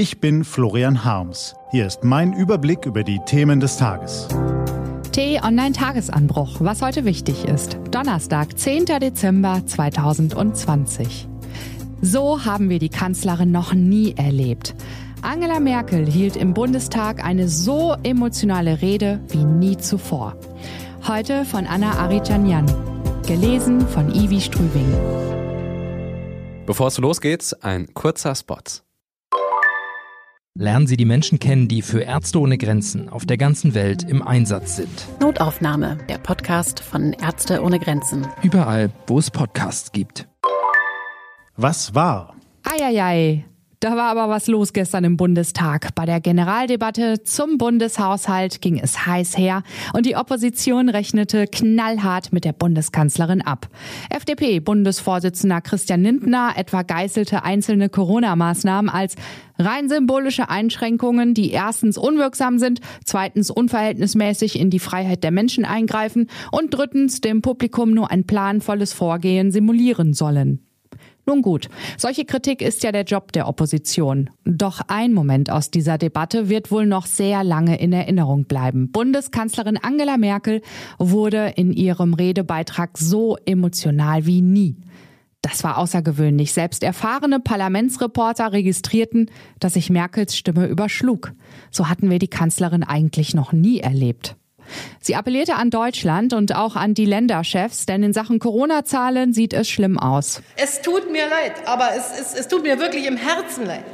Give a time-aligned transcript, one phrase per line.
[0.00, 1.54] Ich bin Florian Harms.
[1.72, 4.28] Hier ist mein Überblick über die Themen des Tages.
[5.12, 7.76] T-Online-Tagesanbruch, was heute wichtig ist.
[7.90, 8.86] Donnerstag, 10.
[8.86, 11.28] Dezember 2020.
[12.00, 14.74] So haben wir die Kanzlerin noch nie erlebt.
[15.20, 20.34] Angela Merkel hielt im Bundestag eine so emotionale Rede wie nie zuvor.
[21.06, 22.64] Heute von Anna Arijanyan.
[23.26, 24.94] Gelesen von Ivi Strübing.
[26.64, 28.62] Bevor es losgeht, ein kurzer Spot.
[30.58, 34.20] Lernen Sie die Menschen kennen, die für Ärzte ohne Grenzen auf der ganzen Welt im
[34.20, 35.06] Einsatz sind.
[35.20, 38.26] Notaufnahme, der Podcast von Ärzte ohne Grenzen.
[38.42, 40.26] Überall, wo es Podcasts gibt.
[41.56, 42.34] Was war?
[42.64, 43.44] Eieiei,
[43.80, 45.94] da war aber was los gestern im Bundestag.
[45.94, 49.62] Bei der Generaldebatte zum Bundeshaushalt ging es heiß her
[49.94, 53.68] und die Opposition rechnete knallhart mit der Bundeskanzlerin ab.
[54.10, 59.14] FDP-Bundesvorsitzender Christian Lindner etwa geißelte einzelne Corona-Maßnahmen als
[59.58, 66.28] rein symbolische Einschränkungen, die erstens unwirksam sind, zweitens unverhältnismäßig in die Freiheit der Menschen eingreifen
[66.52, 70.69] und drittens dem Publikum nur ein planvolles Vorgehen simulieren sollen.
[71.30, 74.30] Nun gut, solche Kritik ist ja der Job der Opposition.
[74.44, 78.90] Doch ein Moment aus dieser Debatte wird wohl noch sehr lange in Erinnerung bleiben.
[78.90, 80.60] Bundeskanzlerin Angela Merkel
[80.98, 84.74] wurde in ihrem Redebeitrag so emotional wie nie.
[85.40, 86.52] Das war außergewöhnlich.
[86.52, 91.32] Selbst erfahrene Parlamentsreporter registrierten, dass sich Merkels Stimme überschlug.
[91.70, 94.34] So hatten wir die Kanzlerin eigentlich noch nie erlebt.
[95.00, 99.68] Sie appellierte an Deutschland und auch an die Länderchefs, denn in Sachen Corona-Zahlen sieht es
[99.68, 100.42] schlimm aus.
[100.56, 103.84] Es tut mir leid, aber es, es, es tut mir wirklich im Herzen leid.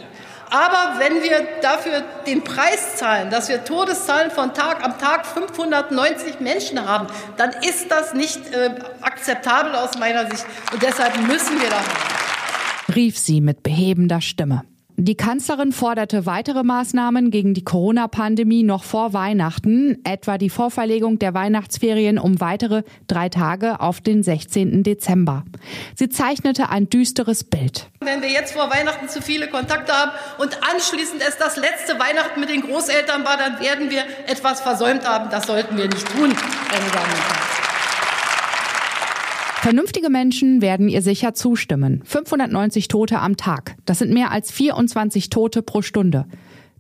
[0.51, 6.41] Aber wenn wir dafür den Preis zahlen, dass wir Todeszahlen von Tag am Tag 590
[6.41, 10.47] Menschen haben, dann ist das nicht äh, akzeptabel aus meiner Sicht.
[10.73, 11.83] Und deshalb müssen wir da.
[12.95, 14.63] Rief sie mit behebender Stimme.
[14.99, 21.35] Die Kanzlerin forderte weitere Maßnahmen gegen die Corona-Pandemie noch vor Weihnachten, etwa die Vorverlegung der
[21.35, 24.83] Weihnachtsferien um weitere drei Tage auf den 16.
[24.85, 25.45] Dezember.
[25.95, 27.91] Sie zeichnete ein düsteres Bild.
[28.01, 32.41] Wenn wir jetzt vor Weihnachten zu viele Kontakte haben und anschließend es das letzte Weihnachten
[32.41, 35.29] mit den Großeltern war, dann werden wir etwas versäumt haben.
[35.29, 37.66] Das sollten wir nicht tun, meine Damen und Herren.
[39.67, 42.01] Vernünftige Menschen werden ihr sicher zustimmen.
[42.05, 43.75] 590 Tote am Tag.
[43.85, 46.27] Das sind mehr als 24 Tote pro Stunde.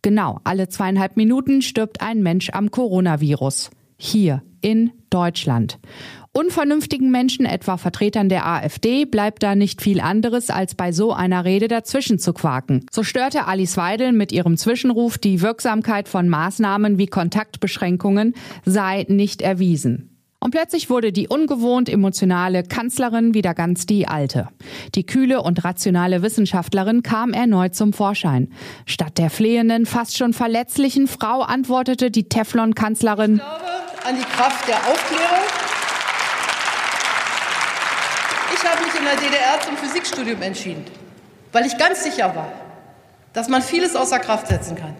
[0.02, 3.70] Genau, alle zweieinhalb Minuten stirbt ein Mensch am Coronavirus.
[3.97, 5.80] Hier in Deutschland.
[6.30, 11.44] Unvernünftigen Menschen, etwa Vertretern der AfD, bleibt da nicht viel anderes, als bei so einer
[11.44, 12.86] Rede dazwischen zu quaken.
[12.92, 19.42] So störte Alice Weidel mit ihrem Zwischenruf, die Wirksamkeit von Maßnahmen wie Kontaktbeschränkungen sei nicht
[19.42, 20.16] erwiesen.
[20.47, 24.47] Und plötzlich wurde die ungewohnt emotionale Kanzlerin wieder ganz die alte.
[24.95, 28.53] Die kühle und rationale Wissenschaftlerin kam erneut zum Vorschein.
[28.84, 33.41] Statt der flehenden, fast schon verletzlichen Frau antwortete die Teflon-Kanzlerin.
[33.41, 35.47] An die Kraft der Aufklärung.
[38.55, 40.84] Ich habe mich in der DDR zum Physikstudium entschieden,
[41.51, 42.53] weil ich ganz sicher war,
[43.33, 44.95] dass man vieles außer Kraft setzen kann,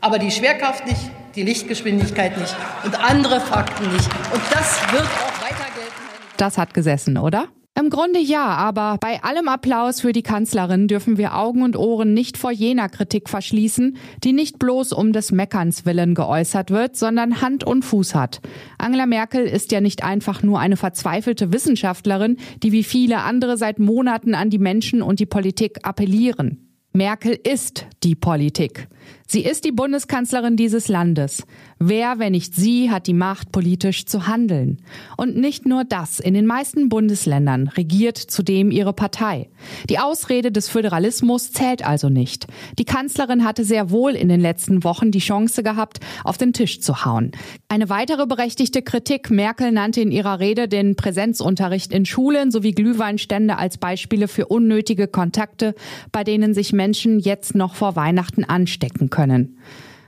[0.00, 4.08] aber die Schwerkraft nicht die Lichtgeschwindigkeit nicht und andere Fakten nicht.
[4.32, 5.92] Und das wird auch weiter gelten.
[6.36, 7.48] Das hat gesessen, oder?
[7.78, 12.14] Im Grunde ja, aber bei allem Applaus für die Kanzlerin dürfen wir Augen und Ohren
[12.14, 17.42] nicht vor jener Kritik verschließen, die nicht bloß um des Meckerns willen geäußert wird, sondern
[17.42, 18.40] Hand und Fuß hat.
[18.78, 23.78] Angela Merkel ist ja nicht einfach nur eine verzweifelte Wissenschaftlerin, die wie viele andere seit
[23.78, 26.65] Monaten an die Menschen und die Politik appellieren.
[26.96, 28.88] Merkel ist die Politik.
[29.26, 31.44] Sie ist die Bundeskanzlerin dieses Landes.
[31.78, 34.78] Wer, wenn nicht sie, hat die Macht, politisch zu handeln?
[35.18, 36.20] Und nicht nur das.
[36.20, 39.50] In den meisten Bundesländern regiert zudem ihre Partei.
[39.90, 42.46] Die Ausrede des Föderalismus zählt also nicht.
[42.78, 46.80] Die Kanzlerin hatte sehr wohl in den letzten Wochen die Chance gehabt, auf den Tisch
[46.80, 47.32] zu hauen.
[47.68, 49.30] Eine weitere berechtigte Kritik.
[49.30, 55.08] Merkel nannte in ihrer Rede den Präsenzunterricht in Schulen sowie Glühweinstände als Beispiele für unnötige
[55.08, 55.74] Kontakte,
[56.10, 59.58] bei denen sich Menschen jetzt noch vor Weihnachten anstecken können.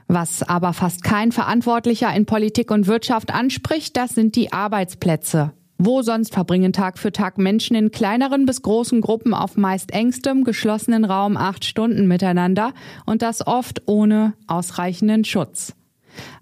[0.09, 5.53] Was aber fast kein Verantwortlicher in Politik und Wirtschaft anspricht, das sind die Arbeitsplätze.
[5.77, 10.45] Wo sonst verbringen Tag für Tag Menschen in kleineren bis großen Gruppen auf meist engstem,
[10.45, 12.73] geschlossenen Raum acht Stunden miteinander
[13.05, 15.75] und das oft ohne ausreichenden Schutz.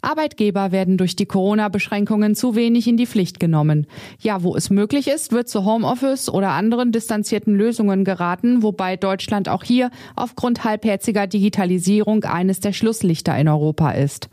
[0.03, 3.87] Arbeitgeber werden durch die Corona-Beschränkungen zu wenig in die Pflicht genommen.
[4.21, 9.49] Ja, wo es möglich ist, wird zu Homeoffice oder anderen distanzierten Lösungen geraten, wobei Deutschland
[9.49, 14.29] auch hier aufgrund halbherziger Digitalisierung eines der Schlusslichter in Europa ist.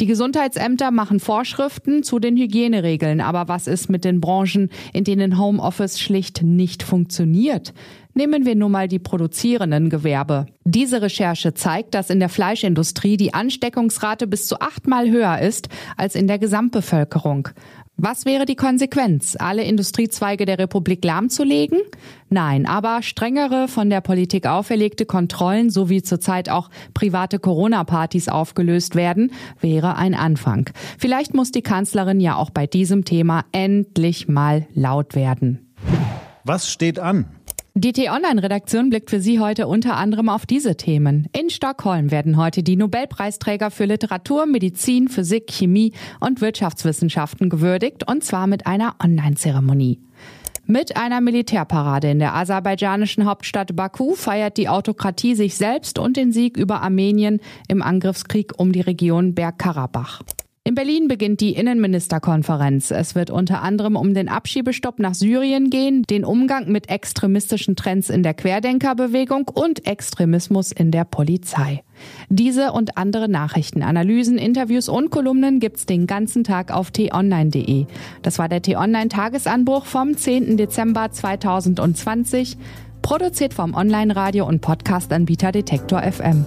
[0.00, 5.38] Die Gesundheitsämter machen Vorschriften zu den Hygieneregeln, aber was ist mit den Branchen, in denen
[5.38, 7.72] Homeoffice schlicht nicht funktioniert?
[8.14, 10.46] Nehmen wir nun mal die produzierenden Gewerbe.
[10.64, 16.14] Diese Recherche zeigt, dass in der Fleischindustrie die Ansteckungsrate bis zu achtmal höher ist als
[16.14, 17.48] in der Gesamtbevölkerung.
[17.96, 19.36] Was wäre die Konsequenz?
[19.38, 21.80] Alle Industriezweige der Republik lahmzulegen?
[22.28, 29.32] Nein, aber strengere von der Politik auferlegte Kontrollen sowie zurzeit auch private Corona-Partys aufgelöst werden,
[29.60, 30.70] wäre ein Anfang.
[30.98, 35.72] Vielleicht muss die Kanzlerin ja auch bei diesem Thema endlich mal laut werden.
[36.44, 37.26] Was steht an?
[37.76, 41.26] Die T-Online-Redaktion blickt für Sie heute unter anderem auf diese Themen.
[41.36, 48.22] In Stockholm werden heute die Nobelpreisträger für Literatur, Medizin, Physik, Chemie und Wirtschaftswissenschaften gewürdigt, und
[48.22, 49.98] zwar mit einer Online-Zeremonie.
[50.66, 56.30] Mit einer Militärparade in der aserbaidschanischen Hauptstadt Baku feiert die Autokratie sich selbst und den
[56.30, 60.22] Sieg über Armenien im Angriffskrieg um die Region Bergkarabach.
[60.66, 62.90] In Berlin beginnt die Innenministerkonferenz.
[62.90, 68.08] Es wird unter anderem um den Abschiebestopp nach Syrien gehen, den Umgang mit extremistischen Trends
[68.08, 71.82] in der Querdenkerbewegung und Extremismus in der Polizei.
[72.30, 77.84] Diese und andere Nachrichten, Analysen, Interviews und Kolumnen gibt's den ganzen Tag auf t-online.de.
[78.22, 80.56] Das war der t-online Tagesanbruch vom 10.
[80.56, 82.56] Dezember 2020,
[83.02, 86.46] produziert vom Online-Radio und Podcast-Anbieter Detektor FM.